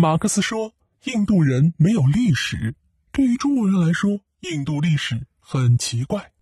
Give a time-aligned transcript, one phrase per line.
[0.00, 0.72] 马克思说
[1.04, 2.74] ：“印度人没有历史。”
[3.12, 6.32] 对于中国人来说，印度历史很奇怪。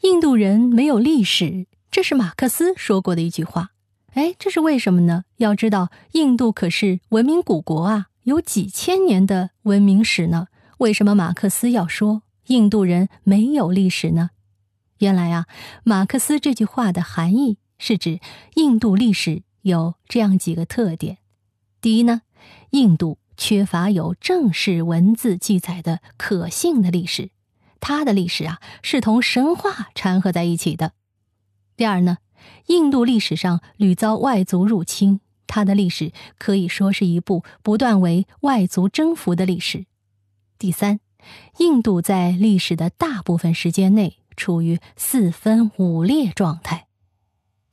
[0.00, 3.72] 印度人没有历史，这是马克思说过的一句话。
[4.14, 5.24] 哎，这是为什么呢？
[5.36, 10.46] 要知道，印度可是文明古国啊，有几千年的文明史呢。
[10.78, 14.30] 为什么马克思要说印度人没有历史呢？
[15.00, 15.44] 原来啊，
[15.84, 18.18] 马克思这句话的含义是指
[18.54, 21.18] 印度历史有这样几个特点：
[21.82, 22.22] 第一呢，
[22.70, 23.18] 印度。
[23.36, 27.30] 缺乏有正式文字记载的可信的历史，
[27.80, 30.92] 它的历史啊是同神话掺和在一起的。
[31.74, 32.18] 第二呢，
[32.66, 39.86] 印度历史上屡遭外族入侵，它的历史可以说是一部不断为外族征服的历史。
[40.58, 41.00] 第三，
[41.56, 46.88] 印度在历史的大部分时间内处于四分五裂状态。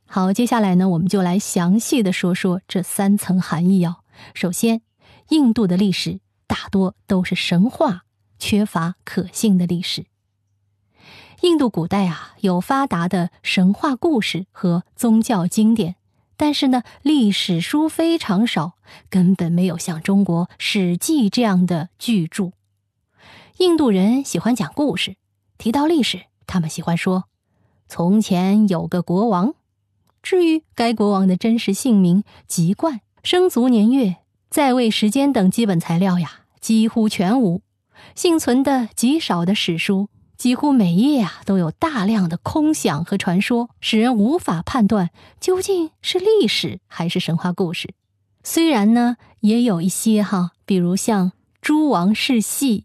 [0.05, 3.97] 好，接下来呢，我们就来详细的说说这三层含义哦。
[4.33, 4.81] 首先。
[5.29, 8.03] 印度的历史大多都是神话，
[8.39, 10.05] 缺乏可信的历史。
[11.41, 15.97] 印度古代啊，有发达的神话故事和宗教经典，
[16.37, 18.77] 但是呢，历史书非常少，
[19.09, 22.53] 根本没有像中国《史记》这样的巨著。
[23.57, 25.17] 印度人喜欢讲故事，
[25.57, 27.25] 提到历史，他们喜欢说
[27.89, 29.55] ：“从前有个国王。”
[30.23, 34.15] 至于该国王的真实姓名、籍贯、生卒年月。
[34.49, 37.61] 在位时间等基本材料呀，几乎全无。
[38.15, 45.09] 幸存的极少的史书，几乎每页啊都有大量的空想和传说，使人无法判断
[45.41, 47.93] 究竟是历史还是神话故事。
[48.45, 52.79] 虽然呢，也有一些哈，比如像《诸王世系》《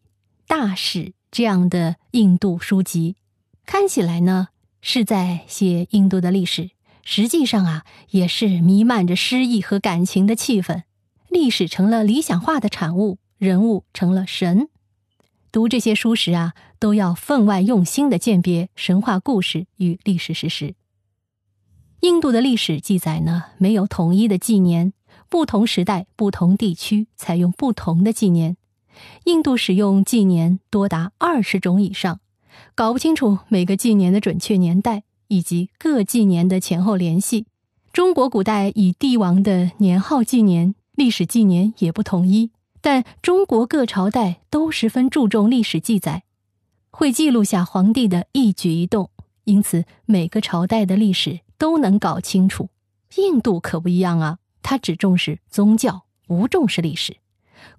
[0.48, 0.98] 大史》
[1.30, 3.14] 这样的印度书籍，
[3.64, 4.48] 看起来呢
[4.80, 6.70] 是在写印度的历史，
[7.02, 10.82] 实际上啊也是弥漫着诗意和感情的气氛。
[11.28, 14.68] 历史成了理想化的产物，人物成了神。
[15.50, 20.74] 读这些书时啊，都要分外用心的鉴别神话故事与历史事实。
[22.00, 24.92] 印度的历史记载呢，没有统一的纪年，
[25.28, 28.56] 不同时代、不同地区采用不同的纪年。
[29.24, 32.20] 印度使用纪年多达二十种以上，
[32.74, 37.46] 搞不清楚每个纪年的准确年代以及各纪年的前后联系。
[37.90, 40.74] 中国古代以帝王的年号纪年。
[40.94, 42.50] 历史纪年也不统一，
[42.82, 46.24] 但中国各朝代都十分注重历史记载，
[46.90, 49.08] 会记录下皇帝的一举一动，
[49.44, 52.68] 因此每个朝代的历史都能搞清楚。
[53.16, 57.16] 印度可不一样啊，他只重视宗教，不重视历史。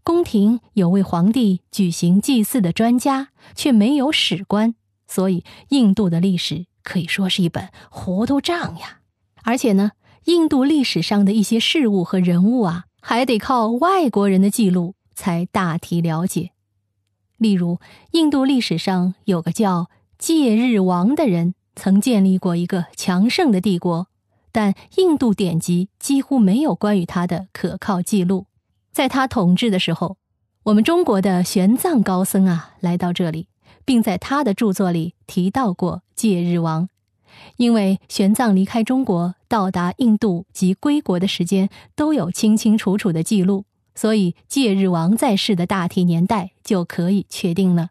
[0.02, 4.74] 宫廷有为皇帝举行祭祀的专家，却没有史官，
[5.08, 8.99] 所以印度的历史可以说是一本糊涂账呀。
[9.44, 9.91] 而且呢，
[10.25, 12.85] 印度历史上的一些事物和人物啊。
[13.05, 16.51] 还得靠外国人的记录才大体了解。
[17.38, 24.07] 例如，印度历史上有个叫戒日王的人，曾建立过一个强盛的帝国，
[24.53, 28.45] 但印度典籍几乎没有关于他的可靠记录。
[28.93, 30.16] 在他统治的时候，
[30.63, 33.49] 我们中国的玄奘高僧啊来到这里，
[33.83, 36.88] 并在他的著作里提到过戒日王。
[37.57, 47.89] 因为玄奘离开中国到达印度及归国的时间都有清清楚楚的记录，所以戒日王在世的大体年代就可以确定了。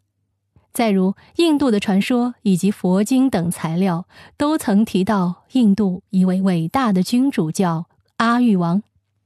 [0.73, 4.07] 再如，印度的传说以及佛经等材料
[4.39, 7.85] 都曾提到印度一位伟大的君主叫
[8.17, 8.83] 阿育王，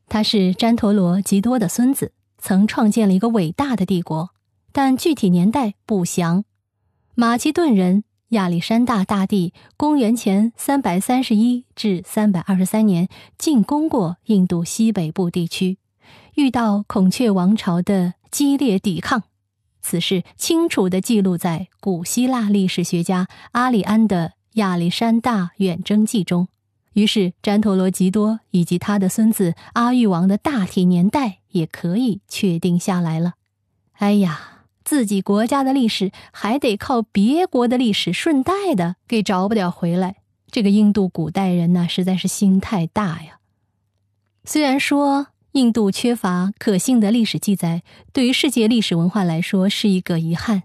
[0.09, 4.31] 他是旃陀罗吉多的孙子，曾创建了一个伟大的帝国，
[4.73, 6.45] 但具体年代不详。
[7.15, 8.03] 马其顿人。
[8.31, 15.79] 亚历山大大帝公元前三百三十一至三百二十三年进攻过印度西北部地区，
[16.35, 19.23] 遇到孔雀王朝的激烈抵抗。
[19.81, 26.49] 此事清楚地记录在古希腊历史学家阿里安的《亚历山大远征记》中。
[26.95, 33.35] 于是，詹陀罗吉多以及他的孙子阿育王的大体年代也可以确定下来了。
[33.93, 34.56] 哎呀！
[34.87, 40.19] 自己国家的历史还得靠别国的历史顺带的给找不了回来，
[40.49, 43.41] 这个印度古代人呢，实在是心太大呀。
[44.45, 50.63] 虽然说印度缺乏可信的历史记载，对于世界历史文化来说是一个遗憾，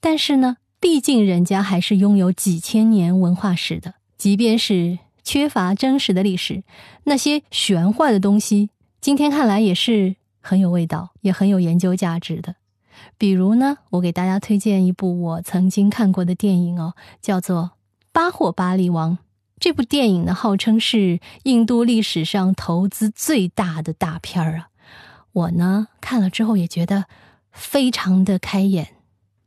[0.00, 3.94] 但是呢，毕竟人家还是拥有几千年文化史的。
[4.18, 6.62] 即便是缺乏真实的历史，
[7.04, 8.68] 那些玄幻的东西，
[9.00, 12.56] 今天看来也是很有味道，也很有研究价值的。
[13.18, 17.62] 比如呢，我给大家推荐一部我曾经看过的电影哦，叫做
[18.12, 19.12] 《巴霍巴利王》。
[19.60, 24.68] 这部电影呢，号称是印度历史上投资最大的大片儿啊！
[25.32, 27.04] 我呢看了之后也觉得
[27.52, 28.96] 非常的开眼。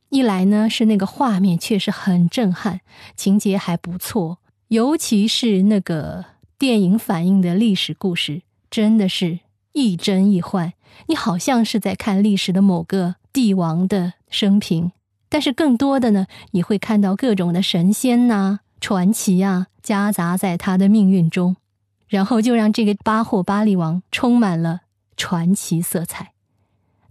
[0.09, 2.79] 一来呢是那个画面确实很震撼，
[3.17, 4.37] 情节还不错，
[4.69, 6.23] 尤其是那个
[6.57, 9.39] 电影反映的历史故事，真的是
[9.73, 10.71] 亦真亦幻。
[11.07, 14.93] 你好像是在看历史的某个帝王的生平，
[15.27, 21.57] 但是更多的呢，你会看到各种的神仙呐、传奇啊，夹杂在他的命运中，
[22.07, 24.83] 然后就让这个巴霍巴利王充满了
[25.17, 26.31] 传奇色彩。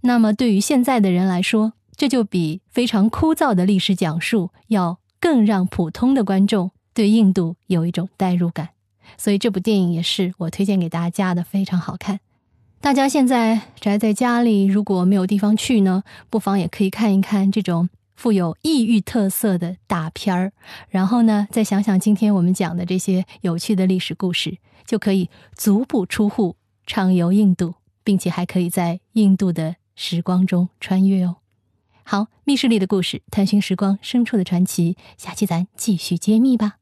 [0.01, 8.69] 那么对于现在的人来说，这就比非常枯燥的历史讲述要更让普通的观众对印度有一种代入感。
[9.15, 12.19] 所以这部电影也是我推荐给大家的，非常好看。
[12.85, 20.51] 大家现在宅在家里，如果没有地方去呢，不妨也可以看一看这种富有异域特色的大片儿，
[20.89, 27.73] 然后呢，再想想今天我们讲的这些有趣的历史故事，就可以足不出户畅游印度，
[28.03, 31.37] 并且还可以在印度的时光中穿越哦。
[32.03, 36.75] 好，密室里的故事，探寻时光深处的传奇，下期咱继续揭秘吧。